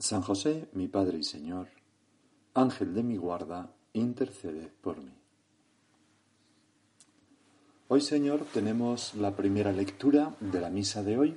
[0.00, 1.68] San José, mi Padre y Señor,
[2.54, 5.12] Ángel de mi guarda, intercede por mí.
[7.88, 11.36] Hoy, Señor, tenemos la primera lectura de la misa de hoy,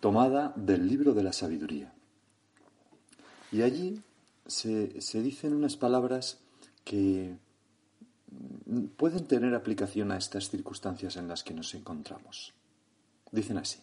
[0.00, 1.92] tomada del libro de la sabiduría.
[3.52, 4.00] Y allí
[4.46, 6.38] se, se dicen unas palabras
[6.84, 7.36] que
[8.96, 12.54] pueden tener aplicación a estas circunstancias en las que nos encontramos.
[13.30, 13.80] Dicen así,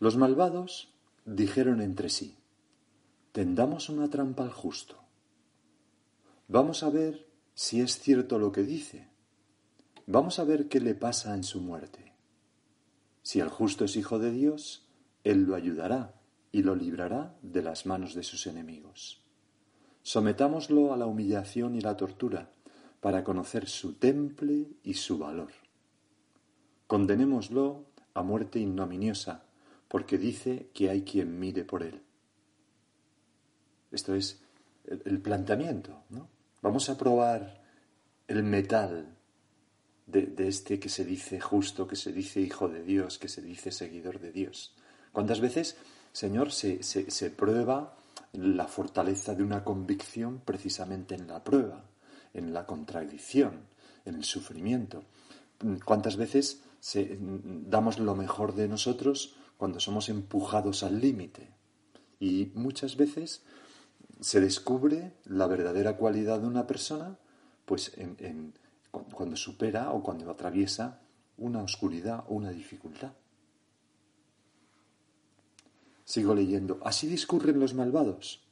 [0.00, 0.88] los malvados
[1.24, 2.34] dijeron entre sí,
[3.36, 4.96] tendamos una trampa al justo.
[6.48, 9.10] Vamos a ver si es cierto lo que dice.
[10.06, 12.14] Vamos a ver qué le pasa en su muerte.
[13.22, 14.88] Si el justo es hijo de Dios,
[15.22, 16.14] Él lo ayudará
[16.50, 19.20] y lo librará de las manos de sus enemigos.
[20.02, 22.52] Sometámoslo a la humillación y la tortura
[23.02, 25.52] para conocer su temple y su valor.
[26.86, 27.84] Condenémoslo
[28.14, 29.44] a muerte ignominiosa,
[29.88, 32.05] porque dice que hay quien mire por él.
[33.90, 34.40] Esto es
[34.86, 36.04] el, planteamiento.
[36.10, 36.28] ¿no?
[36.62, 37.62] Vamos a probar
[38.28, 39.16] el metal
[40.06, 43.70] de, este que se dice justo, que se dice hijo de Dios, que se dice
[43.70, 44.74] seguidor de Dios.
[45.12, 45.76] ¿Cuántas veces,
[46.12, 47.96] Señor, se, prueba
[48.32, 51.84] la fortaleza de una convicción precisamente en la prueba,
[52.34, 53.66] en la contradicción,
[54.04, 55.04] en el sufrimiento?
[55.84, 56.62] ¿Cuántas veces
[56.92, 61.50] damos lo mejor de nosotros cuando somos empujados al límite?
[62.20, 63.42] Y muchas veces
[64.20, 67.18] se descubre la verdadera cualidad de una persona
[67.64, 67.92] pues
[68.90, 71.00] cuando supera o cuando atraviesa
[71.36, 73.12] una oscuridad o una dificultad.
[76.04, 76.80] Sigo leyendo.
[76.84, 78.46] Así discurren los malvados,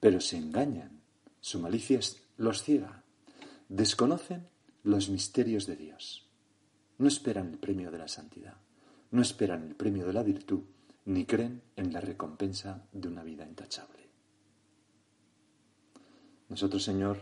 [0.00, 1.00] pero se engañan.
[1.40, 1.98] Su malicia
[2.36, 3.02] los ciega.
[3.68, 4.48] Desconocen
[4.84, 6.28] los misterios de Dios.
[6.98, 8.56] No esperan el premio de la santidad.
[9.10, 10.62] No esperan el premio de la virtud,
[11.06, 14.07] ni creen en la recompensa de una vida intachable.
[16.48, 17.20] Nosotros, Señor,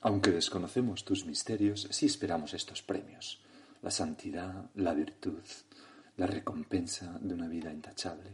[0.00, 3.40] aunque desconocemos tus misterios, sí esperamos estos premios,
[3.82, 5.42] la santidad, la virtud,
[6.16, 8.32] la recompensa de una vida intachable.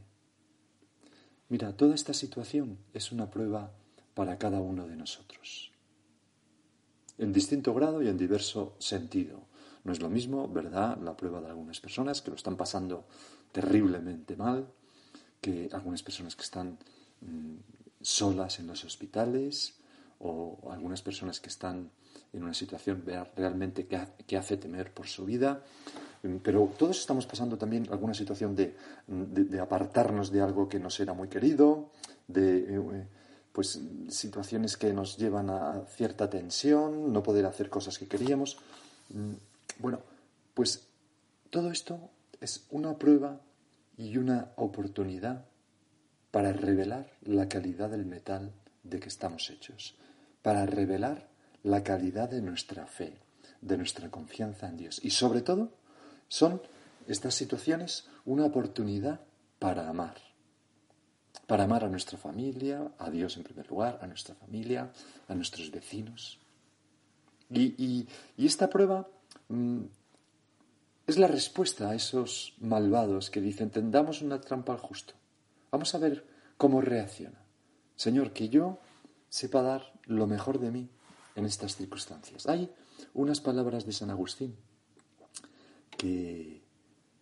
[1.49, 3.73] Mira, toda esta situación es una prueba
[4.15, 5.73] para cada uno de nosotros,
[7.19, 9.47] en distinto grado y en diverso sentido.
[9.85, 13.07] No es lo mismo, ¿verdad?, la prueba de algunas personas que lo están pasando
[13.53, 14.73] terriblemente mal,
[15.41, 16.79] que algunas personas que están
[17.21, 19.75] mm, solas en los hospitales
[20.21, 21.91] o algunas personas que están
[22.33, 23.03] en una situación
[23.35, 25.63] realmente que, hace temer por su vida.
[26.43, 28.77] Pero todos estamos pasando también alguna situación de,
[29.61, 31.91] apartarnos de algo que nos era muy querido,
[32.29, 33.07] de eh,
[33.53, 38.59] pues, situaciones que nos llevan a cierta tensión, no poder hacer cosas que queríamos.
[39.11, 39.33] Mm,
[39.79, 40.01] bueno,
[40.55, 40.87] pues
[41.51, 42.11] todo esto
[42.41, 43.41] es una prueba
[43.97, 45.45] y una oportunidad
[46.35, 48.51] para revelar la calidad del metal
[48.83, 49.95] de que estamos hechos,
[50.43, 51.29] para revelar
[51.63, 53.21] la calidad de nuestra fe,
[53.61, 54.99] de nuestra confianza en Dios.
[55.05, 55.71] Y sobre todo,
[56.27, 56.61] son
[57.07, 59.21] estas situaciones una oportunidad
[59.61, 60.17] para amar,
[61.47, 64.91] para amar a nuestra familia, a Dios en primer lugar, a nuestra familia,
[65.29, 66.41] a nuestros vecinos.
[67.49, 69.09] Y, esta prueba
[69.51, 69.85] mm,
[71.07, 75.15] es la respuesta a esos malvados que dicen, tendamos una trampa al justo.
[75.71, 77.45] Vamos a ver cómo reacciona.
[77.97, 78.81] Señor, que yo
[79.29, 80.89] sepa dar lo mejor de mí
[81.35, 82.47] en estas circunstancias.
[82.47, 82.71] Hay
[83.15, 84.57] unas palabras de San Agustín
[85.97, 86.63] que,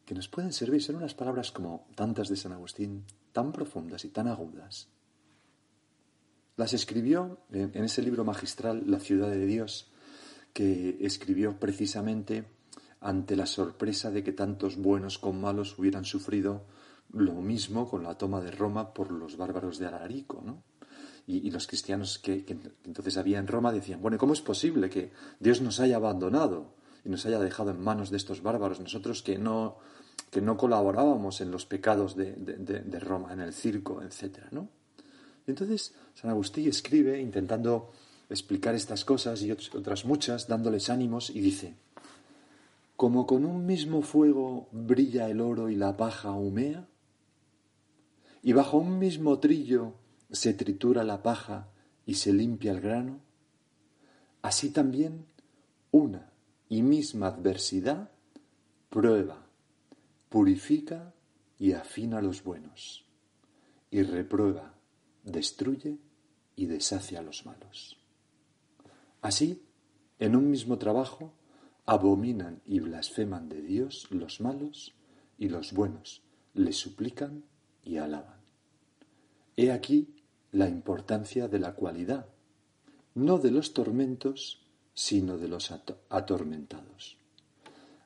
[0.04, 0.82] que nos pueden servir.
[0.82, 4.88] Son unas palabras como tantas de San Agustín, tan profundas y tan agudas.
[6.56, 9.90] Las escribió en, en ese libro magistral, La ciudad de Dios,
[10.52, 12.44] que escribió precisamente
[13.00, 16.66] ante la sorpresa de que tantos buenos con malos hubieran sufrido
[17.12, 20.62] lo mismo con la toma de Roma por los bárbaros de Alarico, ¿no?
[21.24, 22.44] Y, los cristianos que,
[22.84, 26.74] entonces había en Roma decían, bueno, ¿cómo es posible que Dios nos haya abandonado
[27.04, 29.78] y nos haya dejado en manos de estos bárbaros, nosotros que no,
[30.30, 34.68] que no colaborábamos en los pecados de, de Roma, en el circo, etcétera, ¿no?
[35.46, 37.92] Y entonces San Agustín escribe intentando
[38.28, 41.74] explicar estas cosas y otras muchas, dándoles ánimos, y dice,
[42.96, 46.86] como con un mismo fuego brilla el oro y la paja humea,
[48.42, 49.94] y bajo un mismo trillo
[50.30, 51.68] se tritura la paja
[52.04, 53.20] y se limpia el grano,
[54.42, 55.26] así también
[55.92, 56.32] una
[56.68, 58.10] y misma adversidad
[58.88, 59.46] prueba,
[60.28, 61.14] purifica
[61.58, 63.06] y afina a los buenos,
[63.90, 64.74] y reprueba,
[65.22, 65.98] destruye
[66.56, 67.98] y deshace a los malos.
[69.20, 69.62] Así,
[70.18, 71.32] en un mismo trabajo,
[71.86, 74.94] abominan y blasfeman de Dios los malos
[75.38, 76.22] y los buenos
[76.54, 77.44] le suplican
[77.84, 78.40] y alaban.
[79.56, 80.14] He aquí
[80.50, 82.26] la importancia de la cualidad,
[83.14, 84.62] no de los tormentos,
[84.94, 85.72] sino de los
[86.08, 87.16] atormentados.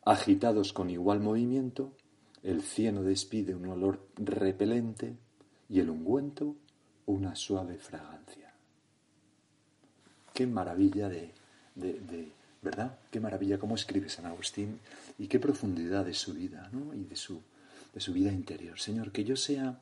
[0.05, 1.93] Agitados con igual movimiento,
[2.43, 5.17] el cieno despide un olor repelente
[5.69, 6.57] y el ungüento
[7.07, 8.53] una suave fragancia.
[10.33, 11.33] Qué maravilla de,
[11.75, 12.33] de,
[12.63, 12.99] ¿verdad?
[13.11, 14.79] Qué maravilla cómo escribe San Agustín
[15.19, 16.95] y qué profundidad de su vida, ¿no?
[16.95, 17.41] Y de su,
[17.97, 18.79] de su vida interior.
[18.79, 19.81] Señor, que yo sea,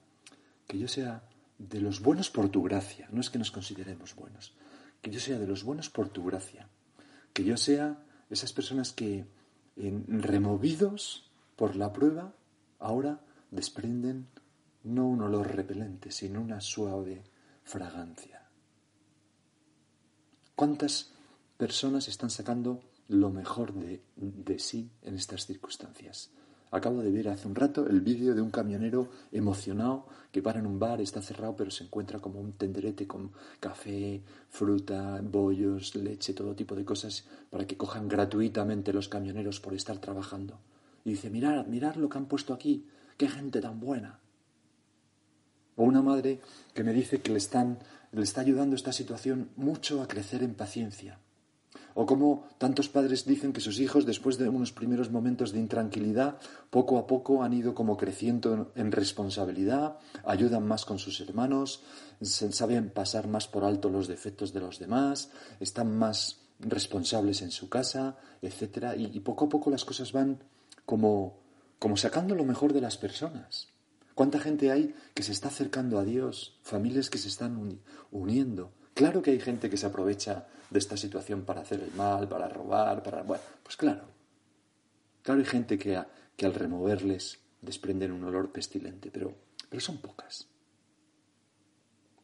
[0.69, 1.29] que yo sea
[1.59, 4.55] de los buenos por tu gracia, no es que nos consideremos buenos,
[5.03, 6.69] que yo sea de los buenos por tu gracia,
[7.33, 9.27] que yo sea esas personas que,
[10.07, 12.37] removidos por la prueba,
[12.79, 13.21] ahora
[13.51, 14.29] desprenden
[14.85, 17.25] no un olor repelente, sino una suave
[17.65, 18.49] fragancia.
[20.55, 21.11] ¿Cuántas
[21.57, 26.31] personas están sacando lo mejor de, de sí en estas circunstancias?
[26.75, 30.67] Acabo de ver hace un rato el vídeo de un camionero emocionado que para en
[30.67, 33.31] un bar, está cerrado, pero se encuentra como un tenderete con
[33.61, 39.73] café, fruta, bollos, leche, todo tipo de cosas para que cojan gratuitamente los camioneros por
[39.73, 40.59] estar trabajando.
[41.05, 44.19] Y dice, mirad, mirad lo que han puesto aquí, qué gente tan buena.
[45.77, 46.41] O una madre
[46.75, 47.79] que me dice que le, están,
[48.11, 51.21] le está ayudando esta situación mucho a crecer en paciencia
[51.95, 56.39] o como tantos padres dicen que sus hijos, después de unos primeros momentos de intranquilidad,
[56.71, 61.83] poco a poco han ido como creciendo en responsabilidad, ayudan más con sus hermanos,
[62.21, 65.31] saben pasar más por alto los defectos de los demás,
[65.61, 68.95] están más responsables en su casa, etc.
[68.97, 70.43] Y, poco a poco las cosas van
[70.85, 71.39] como,
[71.79, 73.69] como sacando lo mejor de las personas.
[74.15, 76.59] ¿Cuánta gente hay que se está acercando a Dios?
[76.63, 77.81] Familias que se están
[78.13, 78.73] uniendo.
[78.95, 82.49] Claro que hay gente que se aprovecha de esta situación para hacer el mal, para
[82.49, 83.23] robar, para...
[83.23, 84.03] Bueno, pues claro.
[85.23, 86.03] Claro hay gente que,
[86.37, 89.33] que al removerles desprenden un olor pestilente, pero,
[89.71, 90.49] pero son pocas.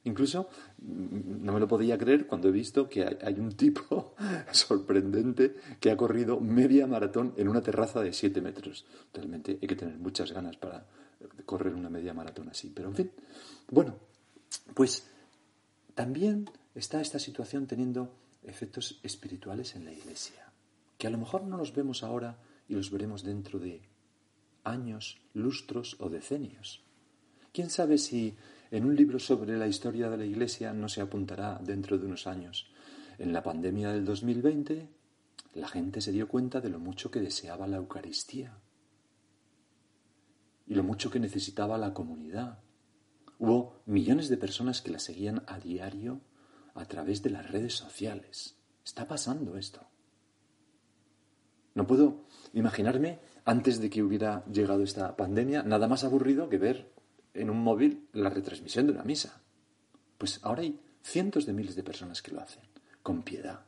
[0.03, 0.49] Incluso
[0.79, 4.17] mm, no me lo podía creer cuando he visto que hay, un tipo
[4.51, 8.85] sorprendente que ha corrido media maratón en una terraza de 7 metros.
[9.15, 10.85] Realmente hay que tener muchas ganas para
[11.47, 12.73] correr una media maratón así.
[12.75, 13.13] Pero en fin,
[13.71, 13.95] bueno,
[14.75, 15.07] pues
[15.95, 18.13] también está esta situación teniendo
[18.43, 20.53] efectos espirituales en la Iglesia,
[20.99, 22.39] que a lo mejor no los vemos ahora
[22.69, 23.83] y los veremos dentro de
[24.65, 26.83] años, lustros o decenios.
[27.53, 28.37] ¿Quién sabe si
[28.71, 32.27] en un libro sobre la historia de la Iglesia no se apuntará dentro de unos
[32.27, 32.71] años?
[33.19, 34.89] En la pandemia del 2020,
[35.55, 38.59] la gente se dio cuenta de lo mucho que deseaba la Eucaristía
[40.67, 42.61] y lo mucho que necesitaba la comunidad.
[43.39, 46.21] Hubo millones de personas que la seguían a diario
[46.75, 48.57] a través de las redes sociales.
[48.85, 49.81] Está pasando esto.
[51.75, 56.93] No puedo imaginarme, antes de que hubiera llegado esta pandemia, nada más aburrido que ver
[57.35, 59.41] en un móvil la retransmisión de una misa.
[60.19, 62.63] Pues ahora hay cientos de miles de personas que lo hacen,
[63.03, 63.61] con piedad.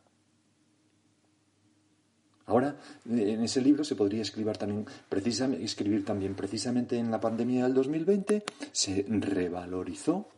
[2.47, 2.77] Ahora,
[3.09, 7.75] en ese libro se podría escribir también, precisamente, escribir también precisamente en la pandemia del
[7.75, 10.29] 2020, se revalorizó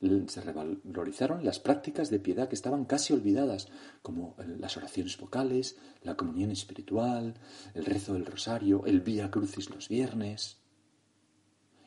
[0.00, 3.68] se revalorizaron las prácticas de piedad que estaban casi olvidadas,
[4.00, 7.34] como las oraciones vocales, la comunión espiritual,
[7.74, 10.56] el rezo del rosario, el vía crucis los viernes.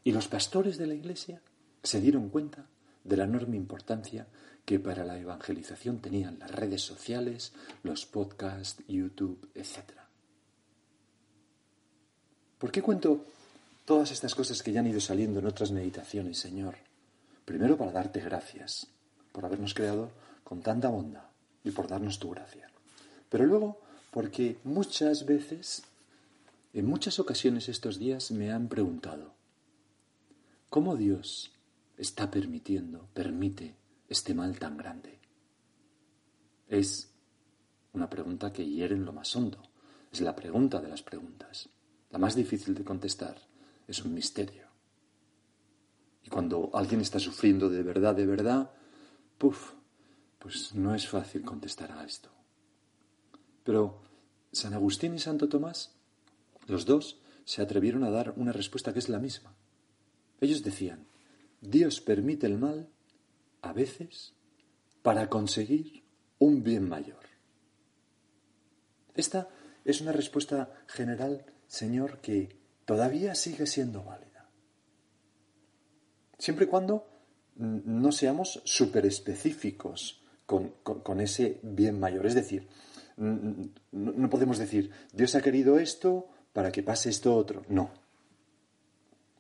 [0.03, 1.41] Y los pastores de la Iglesia
[1.82, 2.67] se dieron cuenta
[3.03, 4.27] de la enorme importancia
[4.63, 7.51] que para la evangelización tenían las redes sociales,
[7.82, 9.91] los podcasts, YouTube, etc.
[12.60, 13.25] ¿Por qué cuento
[13.86, 16.92] todas estas cosas que ya han ido saliendo en otras meditaciones, Señor?
[17.45, 18.88] Primero para darte gracias
[19.31, 20.12] por habernos creado
[20.43, 21.25] con tanta bondad
[21.63, 22.69] y por darnos tu gracia.
[23.29, 23.81] Pero luego
[24.12, 25.83] porque muchas veces,
[26.73, 29.33] en muchas ocasiones estos días me han preguntado,
[30.69, 31.51] ¿cómo Dios
[31.97, 33.75] está permitiendo, permite
[34.07, 35.19] este mal tan grande?
[36.67, 37.12] Es
[37.93, 39.62] una pregunta que hiere en lo más hondo.
[40.12, 41.69] Es la pregunta de las preguntas.
[42.12, 43.38] La más difícil de contestar.
[43.88, 44.62] Es un misterio.
[46.24, 48.72] Y cuando alguien está sufriendo de verdad, de verdad,
[49.38, 49.74] puff,
[50.39, 52.30] pues no es fácil contestar a esto.
[53.63, 54.01] Pero
[54.51, 55.92] San Agustín y Santo Tomás,
[56.68, 59.53] los dos, se atrevieron a dar una respuesta que es la misma.
[60.39, 61.08] Ellos decían,
[61.62, 62.89] Dios permite el mal
[63.62, 64.34] a veces
[65.01, 66.03] para conseguir
[66.39, 67.24] un bien mayor.
[69.15, 69.50] Esta
[69.86, 74.33] es una respuesta general, Señor, que todavía sigue siendo válida.
[76.43, 77.07] Siempre y cuando
[77.55, 82.25] no seamos súper específicos con, ese bien mayor.
[82.25, 82.67] Es decir,
[83.15, 87.63] no podemos decir, Dios ha querido esto para que pase esto otro.
[87.69, 87.91] No.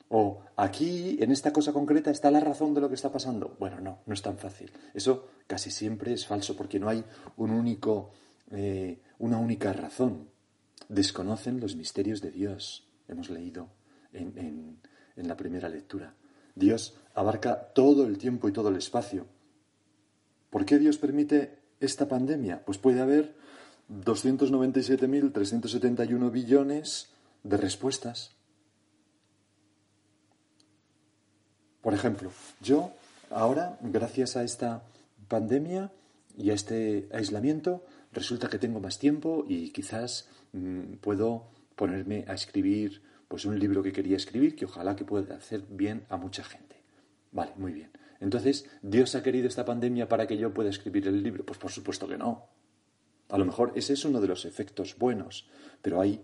[0.07, 3.57] O aquí, en esta cosa concreta, está la razón de lo que está pasando.
[3.59, 4.71] Bueno, no, no es tan fácil.
[4.93, 7.03] Eso casi siempre es falso porque no hay
[7.35, 8.11] un único,
[8.49, 10.29] eh, una única razón.
[10.87, 13.67] Desconocen los misterios de Dios, hemos leído
[14.13, 14.79] en
[15.17, 16.15] la primera lectura.
[16.55, 19.27] Dios abarca todo el tiempo y todo el espacio.
[20.49, 22.63] ¿Por qué Dios permite esta pandemia?
[22.65, 23.35] Pues puede haber
[23.89, 27.09] 297.371 billones
[27.43, 28.31] de respuestas.
[31.81, 32.31] Por ejemplo,
[32.61, 32.93] yo
[33.29, 34.83] ahora, gracias a esta
[35.27, 35.91] pandemia
[36.37, 37.83] y a este aislamiento,
[38.13, 43.83] resulta que tengo más tiempo y quizás mm, puedo ponerme a escribir pues un libro
[43.83, 46.81] que quería escribir que ojalá que pueda hacer bien a mucha gente.
[47.31, 47.91] Vale, muy bien.
[48.19, 51.45] Entonces, ¿Dios ha querido esta pandemia para que yo pueda escribir el libro?
[51.45, 52.47] Pues por supuesto que no.
[53.29, 55.49] A lo mejor ese es uno de los efectos buenos,
[55.81, 56.21] pero hay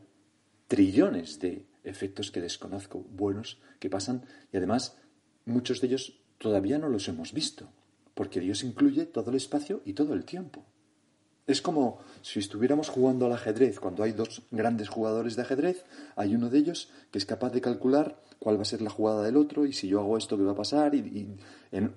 [0.67, 4.97] trillones de efectos que desconozco, buenos, que pasan y además
[5.45, 7.71] muchos de ellos todavía no los hemos visto,
[8.13, 10.65] porque Dios incluye todo el espacio y todo el tiempo.
[11.49, 13.79] Es como si estuviéramos jugando al ajedrez.
[13.79, 15.83] Cuando hay dos grandes jugadores de ajedrez,
[16.15, 19.23] hay uno de ellos que es capaz de calcular cuál va a ser la jugada
[19.23, 21.35] del otro y si yo hago esto, qué va a pasar, y,
[21.71, 21.95] en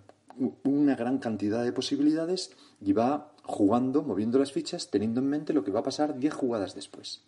[0.64, 5.62] una gran cantidad de posibilidades y va jugando, moviendo las fichas, teniendo en mente lo
[5.62, 7.21] que va a pasar diez jugadas después.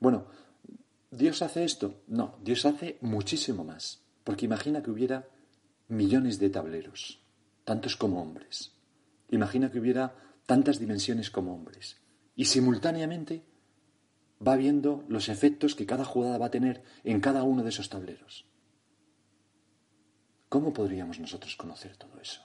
[0.00, 0.24] Bueno,
[1.10, 2.00] ¿Dios hace esto?
[2.06, 4.00] No, Dios hace muchísimo más.
[4.24, 5.28] Porque imagina que hubiera
[5.88, 7.20] millones de tableros,
[7.64, 8.72] tantos como hombres.
[9.28, 10.14] Imagina que hubiera
[10.50, 11.98] tantas dimensiones como hombres.
[12.34, 13.44] Y simultáneamente
[14.44, 17.88] va viendo los efectos que cada jugada va a tener en cada uno de esos
[17.88, 18.46] tableros.
[20.48, 22.42] ¿Cómo podríamos nosotros conocer todo eso?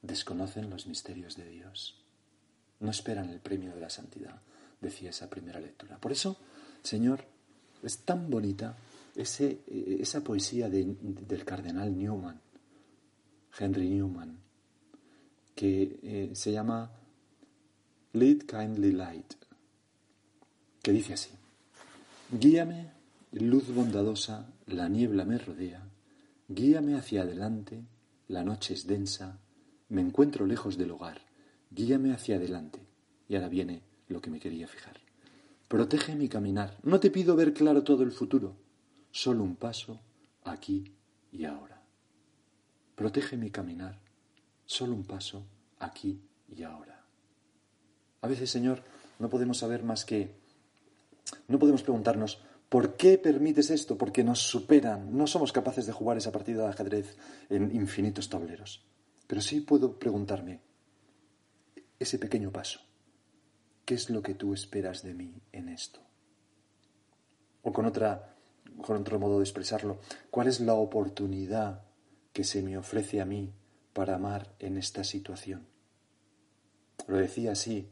[0.00, 2.02] Desconocen los misterios de Dios.
[2.80, 4.40] No esperan el premio de la santidad,
[4.80, 5.98] decía esa primera lectura.
[5.98, 6.40] Por eso,
[6.82, 7.26] Señor,
[7.82, 8.74] es tan bonita
[9.14, 9.60] ese,
[10.00, 12.40] esa poesía del cardenal Newman,
[13.58, 14.47] Henry Newman,
[15.58, 16.88] que eh, se llama
[18.12, 19.34] Lead Kindly Light,
[20.80, 21.30] que dice así,
[22.30, 22.92] Guíame,
[23.32, 25.82] luz bondadosa, la niebla me rodea,
[26.46, 27.82] guíame hacia adelante,
[28.28, 29.40] la noche es densa,
[29.88, 31.22] me encuentro lejos del hogar,
[31.72, 32.86] guíame hacia adelante,
[33.28, 35.00] y ahora viene lo que me quería fijar.
[35.66, 38.54] Protege mi caminar, no te pido ver claro todo el futuro,
[39.10, 40.00] solo un paso
[40.44, 40.94] aquí
[41.32, 41.82] y ahora.
[42.94, 43.98] Protege mi caminar,
[44.68, 45.46] solo un paso
[45.78, 46.20] aquí
[46.54, 47.02] y ahora.
[48.20, 48.82] A veces, Señor,
[49.18, 50.34] no podemos saber más que,
[51.48, 53.96] no podemos preguntarnos, ¿por qué permites esto?
[53.96, 57.16] Porque nos superan, no somos capaces de jugar esa partida de ajedrez
[57.48, 58.84] en infinitos tableros.
[59.26, 60.60] Pero sí puedo preguntarme,
[61.98, 62.80] ese pequeño paso,
[63.86, 66.00] ¿qué es lo que tú esperas de mí en esto?
[67.62, 68.36] O con, otra,
[68.82, 69.98] con otro modo de expresarlo,
[70.30, 71.84] ¿cuál es la oportunidad
[72.34, 73.54] que se me ofrece a mí
[73.92, 75.66] para amar en esta situación.
[77.06, 77.88] Lo decía así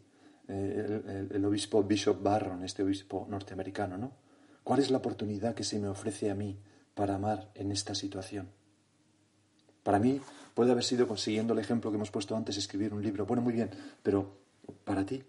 [0.48, 4.12] eh, el, obispo Bishop Barron, este obispo norteamericano, ¿no?
[4.62, 6.58] ¿Cuál es la oportunidad que se me ofrece a mí
[6.94, 8.48] para amar en esta situación?
[9.82, 10.20] Para mí
[10.54, 13.26] puede haber sido consiguiendo el ejemplo que hemos puesto antes, escribir un libro.
[13.26, 13.70] Bueno, muy bien,
[14.02, 14.38] pero
[14.84, 15.22] para ti.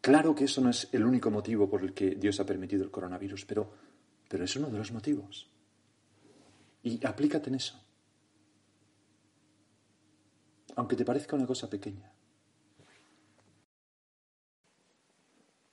[0.00, 2.90] Claro que eso no es el único motivo por el que Dios ha permitido el
[2.90, 3.70] coronavirus, pero,
[4.28, 5.50] pero es uno de los motivos.
[6.82, 7.87] Y aplícate en eso
[10.78, 12.08] aunque te parezca una cosa pequeña.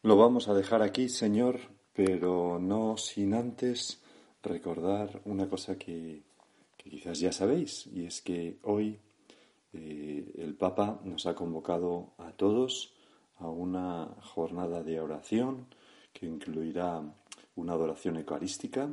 [0.02, 1.60] Lo vamos a dejar aquí, Señor,
[1.94, 4.02] pero no sin antes
[4.42, 6.24] recordar una cosa que,
[6.78, 9.00] quizás ya sabéis, y es que hoy
[9.74, 12.96] eh, el Papa nos ha convocado a todos
[13.38, 15.68] a una jornada de oración
[16.14, 17.04] que incluirá
[17.56, 18.90] una adoración eucarística,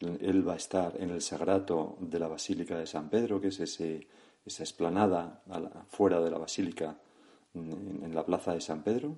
[0.00, 3.60] Él va a estar en el sagrato de la Basílica de San Pedro, que es
[3.60, 4.06] ese,
[4.44, 5.42] esa esplanada
[5.88, 6.96] fuera de la Basílica
[7.54, 9.16] en, la Plaza de San Pedro,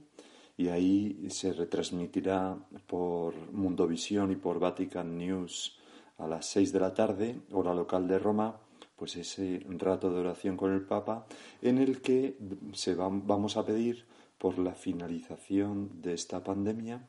[0.56, 2.56] y ahí se retransmitirá
[2.86, 5.78] por Mundovisión y por Vatican News
[6.18, 8.56] a las seis de la tarde, hora local de Roma,
[8.96, 11.26] pues ese rato de oración con el Papa,
[11.60, 12.38] en el que
[12.72, 14.06] se vamos a pedir
[14.38, 17.06] por la finalización de esta pandemia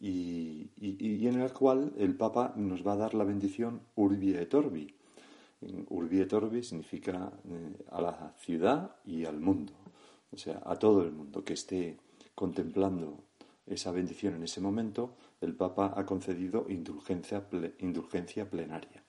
[0.00, 0.70] y,
[1.26, 4.94] en el cual el Papa nos va a dar la bendición Urbi et Orbi.
[5.60, 9.72] Urbi et Orbi significa eh, a la ciudad y al mundo,
[10.30, 11.98] o sea, a todo el mundo que esté
[12.34, 13.24] contemplando
[13.66, 17.46] esa bendición en ese momento, el Papa ha concedido indulgencia,
[17.78, 19.02] indulgencia plenaria,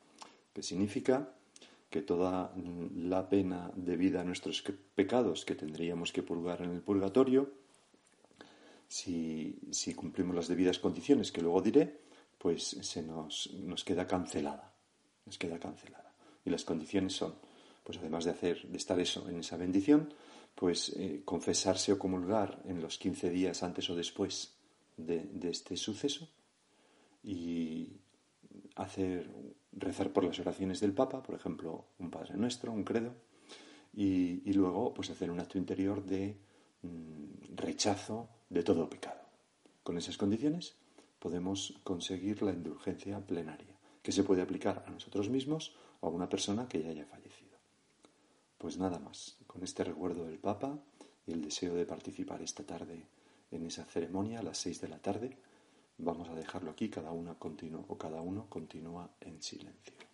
[0.53, 1.33] que significa
[1.89, 2.53] que toda
[2.95, 4.63] la pena debida a nuestros
[4.95, 7.51] pecados que tendríamos que purgar en el purgatorio,
[8.87, 12.01] si, si cumplimos las debidas condiciones, que luego diré,
[12.37, 14.73] pues se nos, nos queda cancelada.
[15.25, 16.06] Nos queda cancelada.
[16.47, 17.35] Y las condiciones son,
[17.83, 20.13] pues además de hacer, de estar eso, en esa bendición,
[20.55, 24.55] pues eh, confesarse o comulgar en los 15 días antes o después
[24.95, 26.29] de, este suceso
[27.21, 27.91] y
[28.75, 29.29] hacer
[29.73, 33.13] rezar por las oraciones del Papa, por ejemplo, un Padre Nuestro, un credo,
[33.93, 36.37] y, luego pues hacer un acto interior de
[36.81, 39.19] mm, rechazo de todo pecado.
[39.83, 40.77] Con esas condiciones
[41.19, 46.29] podemos conseguir la indulgencia plenaria, que se puede aplicar a nosotros mismos o a una
[46.29, 47.57] persona que ya haya fallecido.
[48.57, 50.79] Pues nada más, con este recuerdo del Papa
[51.25, 53.05] y el deseo de participar esta tarde
[53.51, 55.37] en esa ceremonia a las seis de la tarde,
[55.99, 60.06] Vamos a dejarlo aquí, cada una continúa o cada uno continúa en silencio.